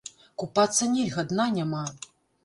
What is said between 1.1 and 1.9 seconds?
дна няма!